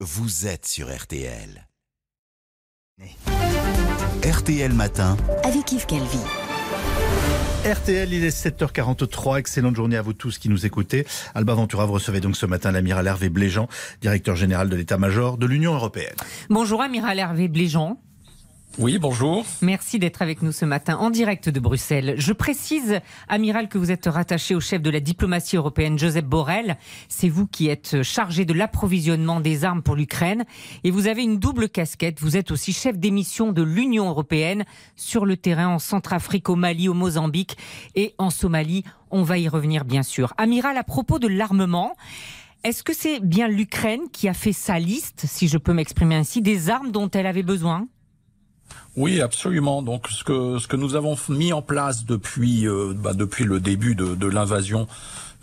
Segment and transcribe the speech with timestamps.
[0.00, 1.66] vous êtes sur RTL.
[4.22, 5.16] RTL Matin.
[5.42, 6.18] avec Yves Calvi.
[7.64, 9.38] RTL, il est 7h43.
[9.38, 11.06] Excellente journée à vous tous qui nous écoutez.
[11.34, 13.68] Alba Ventura, vous recevez donc ce matin l'amiral Hervé Bléjean,
[14.02, 16.14] directeur général de l'état-major de l'Union européenne.
[16.50, 17.98] Bonjour amiral Hervé Bléjean.
[18.78, 19.46] Oui, bonjour.
[19.62, 22.14] Merci d'être avec nous ce matin en direct de Bruxelles.
[22.18, 26.76] Je précise, amiral, que vous êtes rattaché au chef de la diplomatie européenne, Joseph Borrell.
[27.08, 30.44] C'est vous qui êtes chargé de l'approvisionnement des armes pour l'Ukraine.
[30.84, 32.20] Et vous avez une double casquette.
[32.20, 36.90] Vous êtes aussi chef d'émission de l'Union européenne sur le terrain en Centrafrique, au Mali,
[36.90, 37.56] au Mozambique
[37.94, 38.84] et en Somalie.
[39.10, 40.34] On va y revenir, bien sûr.
[40.36, 41.96] Amiral, à propos de l'armement,
[42.62, 46.42] est-ce que c'est bien l'Ukraine qui a fait sa liste, si je peux m'exprimer ainsi,
[46.42, 47.86] des armes dont elle avait besoin?
[48.96, 49.82] Oui, absolument.
[49.82, 53.94] Donc, ce que ce que nous avons mis en place depuis euh, bah, le début
[53.94, 54.88] de, l'invasion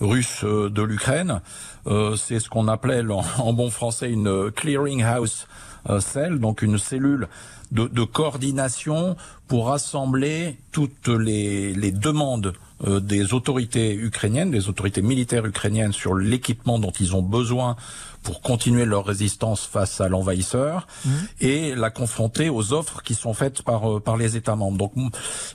[0.02, 1.42] russe euh, de l'Ukraine,
[1.88, 3.04] euh, c'est ce qu'on appelait
[3.38, 5.48] en, bon français une clearinghouse
[5.90, 7.28] euh, cell, donc une cellule
[7.72, 9.16] de, coordination
[9.48, 12.54] pour rassembler toutes les demandes
[12.86, 17.76] euh, des autorités ukrainiennes, des autorités militaires ukrainiennes sur l'équipement dont ils ont besoin
[18.24, 21.10] pour continuer leur résistance face à l'envahisseur mmh.
[21.42, 24.78] et la confronter aux offres qui sont faites par euh, par les États membres.
[24.78, 24.94] Donc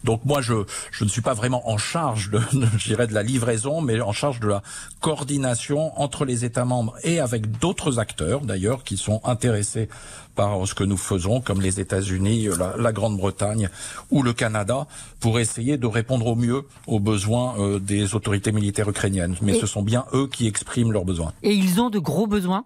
[0.04, 0.54] donc moi je
[0.90, 4.40] je ne suis pas vraiment en charge de, de de la livraison, mais en charge
[4.40, 4.62] de la
[5.00, 9.88] coordination entre les États membres et avec d'autres acteurs d'ailleurs qui sont intéressés
[10.34, 13.70] par ce que nous faisons, comme les États-Unis, la, la Grande-Bretagne
[14.12, 14.86] ou le Canada,
[15.18, 19.36] pour essayer de répondre au mieux aux besoins euh, des autorités militaires ukrainiennes.
[19.42, 21.32] Mais et ce sont bien eux qui expriment leurs besoins.
[21.42, 22.64] Et ils ont de gros besoins?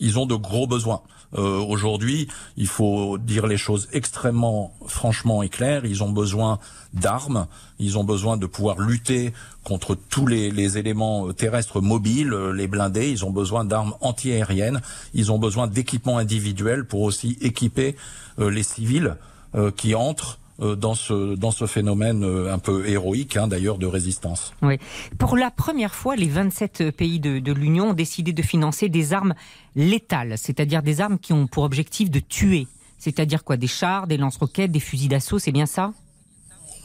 [0.00, 1.02] Ils ont de gros besoins.
[1.36, 5.84] Euh, Aujourd'hui, il faut dire les choses extrêmement franchement et claires.
[5.84, 6.58] Ils ont besoin
[6.92, 7.46] d'armes,
[7.78, 9.32] ils ont besoin de pouvoir lutter
[9.62, 13.10] contre tous les, les, éléments terrestres mobiles, les blindés.
[13.10, 14.80] Ils ont besoin d'armes antiaériennes.
[15.12, 17.96] Ils ont besoin d'équipements individuels pour aussi équiper
[18.40, 19.16] euh, les civils
[19.54, 23.78] euh, qui entrent euh, dans ce dans ce phénomène euh, un peu héroïque hein, d'ailleurs
[23.78, 24.54] de résistance.
[24.62, 24.78] Oui.
[25.18, 29.12] Pour la première fois, les 27 pays de, de l'Union ont décidé de financer des
[29.12, 29.34] armes
[29.74, 32.66] létales, c'est-à-dire des armes qui ont pour objectif de tuer.
[32.98, 35.92] C'est-à-dire quoi Des chars, des lance-roquettes, des fusils d'assaut, c'est bien ça?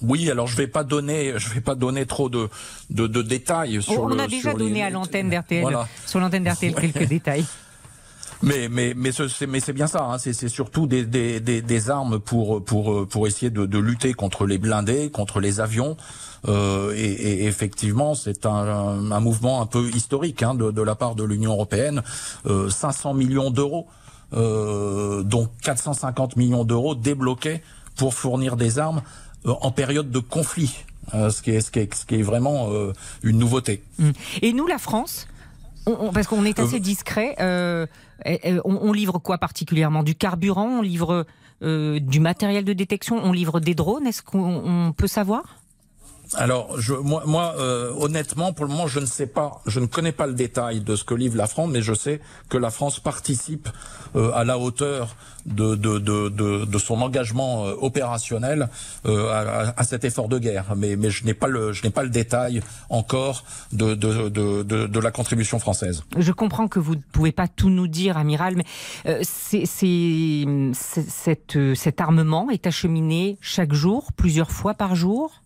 [0.02, 2.50] Oui, alors je vais pas donner, je vais pas donner trop de
[2.90, 4.16] de, de détails sur le.
[4.16, 4.82] On a déjà donné les...
[4.82, 5.88] à l'antenne d'RTL, voilà.
[6.06, 7.46] sur l'antenne d'RTL quelques détails.
[8.42, 10.04] Mais mais mais c'est mais c'est bien ça.
[10.06, 10.18] Hein.
[10.18, 14.46] C'est surtout des, des, des, des armes pour pour pour essayer de, de lutter contre
[14.46, 15.98] les blindés, contre les avions.
[16.48, 20.96] Euh, et, et effectivement, c'est un, un mouvement un peu historique hein, de, de la
[20.96, 22.02] part de l'Union européenne.
[22.46, 23.88] Euh, 500 millions d'euros,
[24.34, 27.62] euh, dont 450 millions d'euros débloqués
[27.98, 29.02] pour fournir des armes
[29.46, 30.86] euh, en période de conflit.
[31.16, 33.82] Euh, ce, qui est, ce, qui est, ce qui est vraiment euh, une nouveauté.
[34.44, 35.28] Et nous, la France,
[35.90, 37.36] on, on, parce qu'on est assez discret.
[37.40, 37.86] Euh,
[38.66, 40.04] on, on, livre quoi particulièrement?
[40.04, 41.26] Du carburant On livre
[41.64, 44.08] euh, du matériel de détection On livre des drones?
[44.08, 45.58] Est-ce qu'on peut savoir?
[46.36, 49.88] Alors, je, moi, moi euh, honnêtement, pour le moment, je ne sais pas, je ne
[49.88, 52.70] connais pas le détail de ce que livre la France, mais je sais que la
[52.70, 53.70] France participe
[54.16, 58.70] euh, à la hauteur de, son engagement euh, opérationnel
[59.06, 60.76] à, à, cet effort de guerre.
[60.76, 61.74] Mais, je n'ai pas le,
[62.10, 66.04] détail encore de, la contribution française.
[66.18, 68.66] Je comprends que vous ne pouvez pas tout nous dire, amiral, mais
[69.08, 69.24] euh,
[71.76, 75.42] cet armement est acheminé chaque jour, plusieurs fois par jour?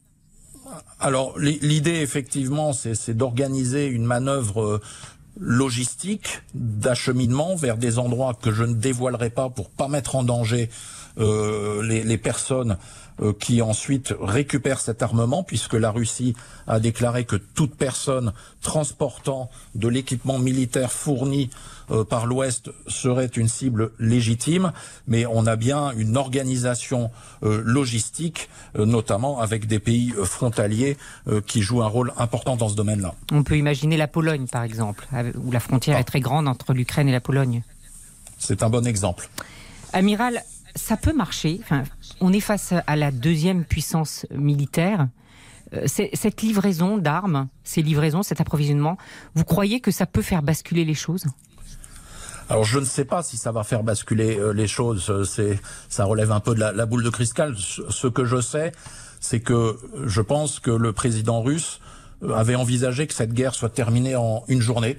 [0.99, 4.81] Alors l'idée effectivement c'est d'organiser une manœuvre
[5.39, 10.69] logistique d'acheminement vers des endroits que je ne dévoilerai pas pour pas mettre en danger
[11.19, 12.77] euh, les, personnes
[13.21, 16.35] euh, qui ensuite récupèrent cet armement puisque la Russie
[16.65, 21.51] a déclaré que toute personne transportant de l'équipement militaire fourni
[21.91, 24.71] euh, par l'Ouest serait une cible légitime,
[25.07, 27.11] mais on a bien une organisation
[27.43, 30.97] euh, logistique, notamment avec des pays frontaliers
[31.45, 33.13] qui jouent un rôle important dans ce domaine-là.
[33.31, 36.01] On peut imaginer la Pologne, par exemple, où la frontière ah.
[36.01, 37.61] est très grande entre l'Ukraine et la Pologne.
[38.39, 39.29] C'est un bon exemple.
[39.93, 40.41] Amiral,
[40.75, 41.59] ça peut marcher.
[41.61, 41.83] Enfin,
[42.23, 45.09] on est face à la deuxième puissance militaire.
[45.73, 48.97] Euh, cette livraison d'armes, ces livraisons, cet approvisionnement,
[49.35, 51.25] vous croyez que ça peut faire basculer les choses?
[52.49, 55.25] Alors je ne sais pas si ça va faire basculer euh, les choses.
[55.29, 55.59] C'est,
[55.89, 57.55] ça relève un peu de la, boule de cristal.
[57.57, 58.71] Ce que je sais,
[59.19, 61.81] c'est que je pense que le président russe
[62.33, 64.97] avait envisagé que cette guerre soit terminée en une journée.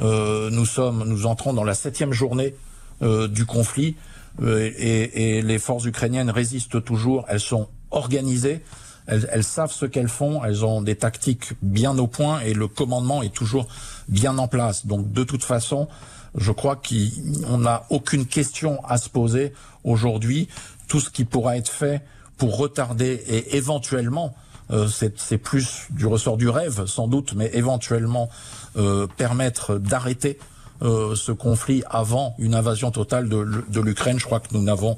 [0.00, 2.54] Euh, nous sommes, nous entrons dans la septième journée
[3.02, 4.09] euh, du conflit euh,
[4.42, 7.24] et, et les forces ukrainiennes résistent toujours.
[7.28, 8.62] Elles sont organisées.
[9.06, 12.68] Elles, elles, savent ce qu'elles font, elles ont des tactiques bien au point et le
[12.68, 13.66] commandement est toujours
[14.08, 14.86] bien en place.
[14.86, 15.88] Donc de toute façon,
[16.34, 19.52] je crois qu'on n'a aucune question à se poser
[19.84, 20.48] aujourd'hui.
[20.88, 22.02] Tout ce qui pourra être fait
[22.36, 24.34] pour retarder et éventuellement,
[24.70, 28.28] euh, c'est plus du ressort du rêve sans doute, mais éventuellement
[28.76, 30.38] euh, permettre d'arrêter
[30.82, 34.18] euh, ce conflit avant une invasion totale de, de l'Ukraine.
[34.18, 34.96] Je crois que nous n'avons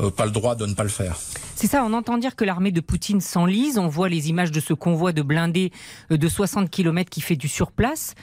[0.00, 1.16] euh, pas le droit de ne pas le faire.
[1.54, 3.78] C'est ça, on entend dire que l'armée de Poutine s'enlise.
[3.78, 5.72] On voit les images de ce convoi de blindés
[6.10, 8.14] euh, de 60 km qui fait du surplace.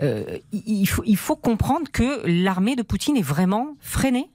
[0.00, 4.30] Euh, il, faut, il faut comprendre que l'armée de Poutine est vraiment freinée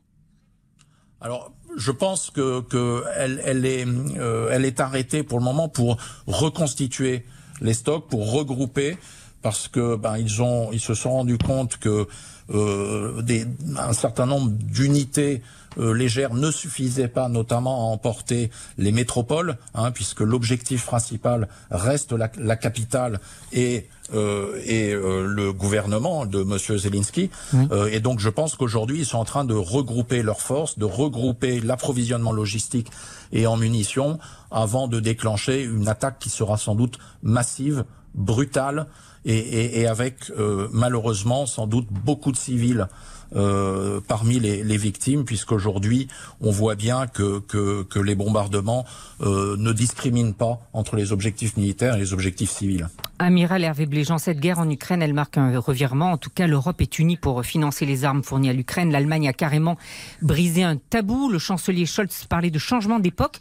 [1.19, 5.67] Alors, je pense que, que elle, elle, est, euh, elle est arrêtée pour le moment
[5.67, 5.97] pour
[6.27, 7.25] reconstituer
[7.59, 8.97] les stocks, pour regrouper,
[9.41, 12.07] parce que ben, ils ont, ils se sont rendus compte que
[12.49, 13.45] euh, des,
[13.77, 15.41] un certain nombre d'unités
[15.77, 22.13] euh, légères ne suffisaient pas, notamment à emporter les métropoles, hein, puisque l'objectif principal reste
[22.13, 23.19] la, la capitale
[23.51, 27.29] et euh, et euh, le gouvernement de Monsieur Zelensky.
[27.51, 27.67] Oui.
[27.71, 30.85] Euh, et donc je pense qu'aujourd'hui ils sont en train de regrouper leurs forces, de
[30.85, 32.89] regrouper l'approvisionnement logistique
[33.33, 34.17] et en munitions
[34.49, 37.83] avant de déclencher une attaque qui sera sans doute massive,
[38.17, 38.87] brutale
[39.25, 42.87] et, avec euh, malheureusement sans doute beaucoup de civils
[43.35, 46.07] euh, parmi les, victimes, puisqu'aujourd'hui
[46.39, 48.85] on voit bien que, que, que les bombardements
[49.21, 52.87] euh, ne discriminent pas entre les objectifs militaires et les objectifs civils.
[53.19, 56.13] Amiral Hervé Bléjean, cette guerre en Ukraine, elle marque un revirement.
[56.13, 58.91] En tout cas, l'Europe est unie pour financer les armes fournies à l'Ukraine.
[58.91, 59.75] L'Allemagne a carrément
[60.21, 61.29] brisé un tabou.
[61.29, 63.39] Le chancelier Scholz parlait de changement d'époque.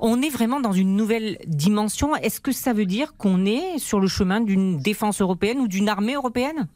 [0.00, 2.16] On est vraiment dans une nouvelle dimension.
[2.16, 5.88] Est-ce que ça veut dire qu'on est sur le chemin d'une défense européenne ou d'une
[5.88, 6.68] armée européenne?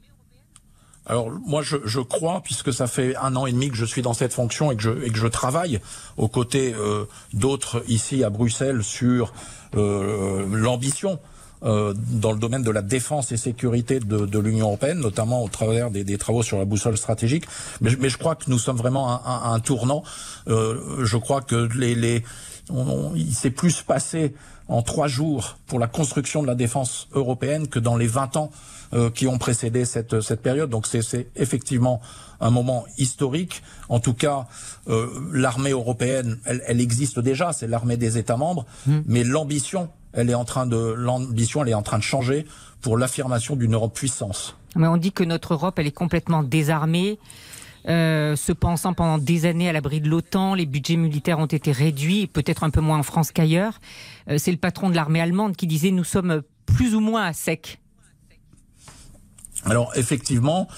[1.08, 4.12] Alors moi je, crois, puisque ça fait un an et demi que je suis dans
[4.12, 5.80] cette fonction et que je, travaille
[6.18, 9.32] aux côtés euh, d'autres ici à Bruxelles sur
[9.76, 11.18] euh, l'ambition
[11.64, 15.90] euh, dans le domaine de la défense et sécurité de, l'Union européenne, notamment au travers
[15.90, 17.46] des, travaux sur la boussole stratégique.
[17.80, 20.02] Mais, je crois que nous sommes vraiment à, un tournant.
[20.46, 22.22] Je crois que les
[22.70, 24.34] on, on, il s'est plus passé
[24.68, 28.50] en trois jours pour la construction de la défense européenne que dans les 20 ans
[28.94, 30.70] euh, qui ont précédé cette, cette période.
[30.70, 32.00] Donc c'est effectivement
[32.40, 33.62] un moment historique.
[33.88, 34.46] En tout cas,
[34.88, 38.98] euh, l'armée européenne, elle, elle, existe déjà, c'est l'armée des États membres, mmh.
[39.06, 42.46] mais l'ambition, elle est en train de l'ambition, elle est en train de changer
[42.80, 44.56] pour l'affirmation d'une Europe puissance.
[44.76, 47.18] Mais on dit que notre Europe, elle est complètement désarmée.
[47.88, 51.72] Euh, se pensant pendant des années à l'abri de l'OTAN, les budgets militaires ont été
[51.72, 53.80] réduits, peut-être un peu moins en France qu'ailleurs.
[54.28, 57.32] Euh, c'est le patron de l'armée allemande qui disait nous sommes plus ou moins à
[57.32, 57.80] sec.
[59.64, 60.68] Alors effectivement,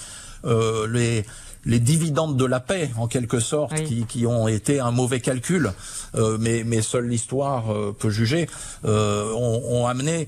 [0.45, 1.25] euh, les,
[1.65, 3.83] les dividendes de la paix, en quelque sorte, oui.
[3.83, 5.71] qui, qui, ont été un mauvais calcul,
[6.15, 8.49] euh, mais, mais seule l'histoire euh, peut juger,
[8.85, 10.27] euh, ont, ont, amené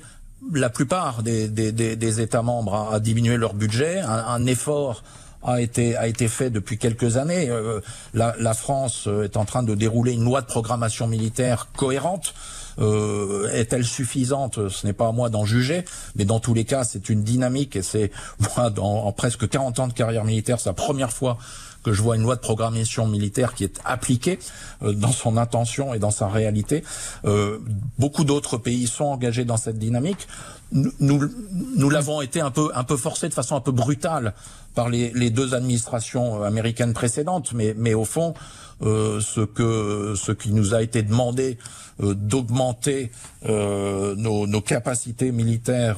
[0.54, 4.46] la plupart des, des, des, des États membres à, à, diminuer leur budget, un, un
[4.46, 5.04] effort
[5.44, 7.50] a été a été fait depuis quelques années.
[7.50, 7.80] Euh,
[8.14, 12.34] la, France est en train de dérouler une loi de programmation militaire cohérente.
[12.80, 14.70] Euh, est-elle suffisante?
[14.70, 15.86] Ce n'est pas à moi d'en juger,
[16.16, 18.12] mais dans tous les cas, c'est une dynamique et c'est
[18.58, 21.38] moi, dans, en presque 40 ans de carrière militaire, c'est la première fois
[21.84, 24.40] que je vois une loi de programmation militaire qui est appliquée
[24.82, 26.84] euh, dans son intention et dans sa réalité.
[27.26, 27.60] Euh,
[28.00, 30.28] beaucoup d'autres pays sont engagés dans cette dynamique.
[30.74, 34.34] Nous, l'avons été un peu, un peu forcé de façon un peu brutale
[34.74, 38.34] par les, deux administrations américaines précédentes, mais, au fond,
[38.82, 41.58] euh, ce qui nous a été demandé
[42.02, 43.12] euh, d'augmenter
[43.46, 45.98] euh, nos, capacités militaires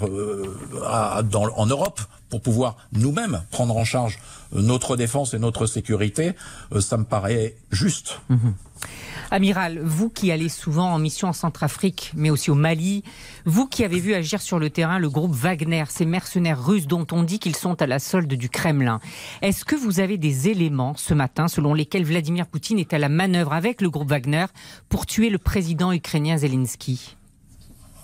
[0.83, 4.19] en Europe pour pouvoir nous-mêmes prendre en charge
[4.51, 6.33] notre défense et notre sécurité,
[6.79, 8.19] ça me paraît juste.
[8.29, 8.49] Mmh.
[9.31, 13.03] Amiral, vous qui allez souvent en mission en Centrafrique, mais aussi au Mali,
[13.45, 17.07] vous qui avez vu agir sur le terrain le groupe Wagner, ces mercenaires russes dont
[17.11, 18.99] on dit qu'ils sont à la solde du Kremlin,
[19.41, 23.09] est-ce que vous avez des éléments ce matin selon lesquels Vladimir Poutine est à la
[23.09, 24.45] manœuvre avec le groupe Wagner
[24.89, 27.15] pour tuer le président ukrainien Zelensky?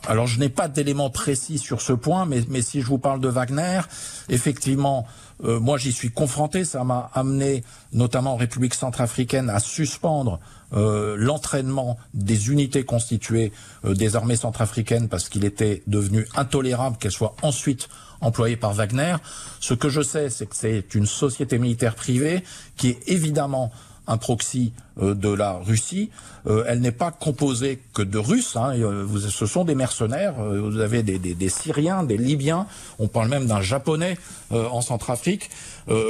[0.07, 3.27] Alors je n'ai pas d'éléments précis sur ce point, mais, si je vous parle de
[3.27, 3.81] Wagner,
[4.29, 5.05] effectivement,
[5.43, 7.63] euh, moi j'y suis confronté, ça m'a amené
[7.93, 10.39] notamment en République centrafricaine à suspendre
[10.73, 13.51] euh, l'entraînement des unités constituées
[13.85, 17.89] euh, des armées centrafricaines parce qu'il était devenu intolérable qu'elles soient ensuite
[18.21, 19.15] employées par Wagner.
[19.59, 22.43] Ce que je sais, c'est que c'est une société militaire privée
[22.77, 23.71] qui est évidemment
[24.07, 26.09] un proxy euh, de la Russie.
[26.47, 28.55] Euh, elle n'est pas composée que de Russes.
[28.55, 30.35] Hein, euh, ce sont des mercenaires.
[30.43, 32.67] vous avez des, des, des, Syriens, des Libyens.
[32.99, 34.17] On parle même d'un Japonais
[34.51, 35.49] en Centrafrique.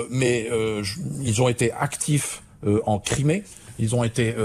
[0.10, 0.50] mais
[1.22, 2.42] ils ont été actifs
[2.86, 3.44] en Crimée.
[3.80, 4.36] Ils ont été,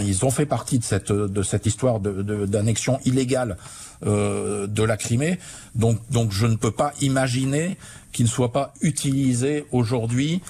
[0.00, 3.58] ils ont fait partie de cette de cette histoire d'annexion illégale
[4.02, 5.38] de la Crimée.
[5.74, 7.76] Donc donc je ne peux pas imaginer
[8.12, 10.40] qu'il ne soit pas utilisé aujourd'hui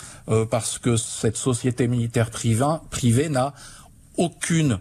[0.51, 3.53] parce que cette société militaire privée, privée n'a
[4.17, 4.79] aucune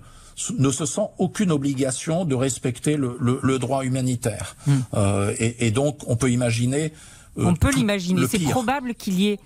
[0.57, 4.55] ne se sent aucune obligation de respecter le, le, le droit humanitaire.
[4.67, 4.79] Hmm.
[4.93, 6.93] Euh, et, et, donc, on peut imaginer.
[7.37, 8.27] Euh, on peut l'imaginer.
[8.27, 9.39] C'est probable qu'il y ait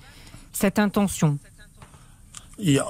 [0.51, 1.37] cette intention.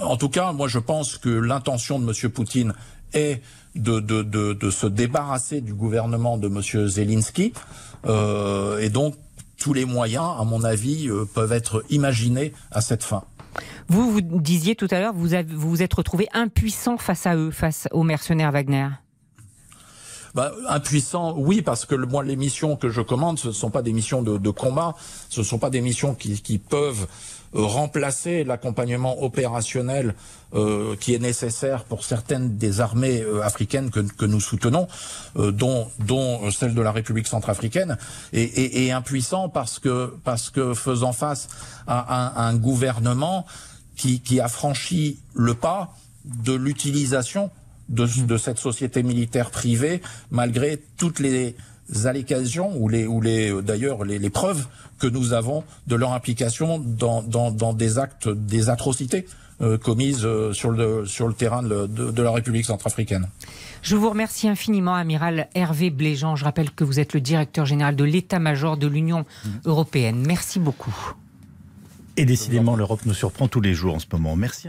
[0.02, 2.32] En tout cas, moi, je pense que l'intention de M.
[2.32, 2.74] Poutine
[3.14, 3.42] est
[3.76, 6.88] de, de, de, de, se débarrasser du gouvernement de M.
[6.88, 7.54] Zelensky.
[8.06, 9.16] Euh, et donc,
[9.58, 13.24] tous les moyens, à mon avis, euh, peuvent être imaginés à cette fin.
[13.88, 17.52] Vous, vous disiez tout à l'heure, vous vous, vous êtes retrouvé impuissant face à eux,
[17.52, 18.88] face aux mercenaires Wagner.
[20.36, 23.82] Bah, impuissant, oui, parce que moi, les missions que je commande, ce ne sont pas
[23.82, 24.94] des missions de, de combat,
[25.30, 27.08] ce ne sont pas des missions qui, qui peuvent
[27.54, 30.14] remplacer l'accompagnement opérationnel
[30.54, 34.88] euh, qui est nécessaire pour certaines des armées euh, africaines que, que, nous soutenons,
[35.38, 37.98] euh, dont, dont celle de la République centrafricaine,
[38.34, 41.48] et, impuissant parce que, parce faisant face
[41.88, 43.46] à un, un gouvernement
[43.96, 45.94] qui, qui a franchi le pas
[46.26, 47.52] de l'utilisation
[47.90, 50.02] de, de, cette société militaire privée,
[50.32, 51.56] malgré toutes les
[52.06, 54.68] allégations ou les, ou les d'ailleurs les, les, preuves
[55.00, 59.26] que nous avons de leur implication dans, dans, dans des actes, des atrocités
[59.62, 63.28] euh, commises euh, sur, le, sur le terrain de, de, de, la République centrafricaine.
[63.82, 66.36] Je vous remercie infiniment, amiral Hervé Bléjean.
[66.36, 69.26] Je rappelle que vous êtes le directeur général de l'état-major de l'Union
[69.66, 70.24] européenne.
[70.26, 71.14] Merci beaucoup.
[72.20, 74.36] Et décidément, l'Europe nous surprend tous les jours en ce moment.
[74.36, 74.68] Merci.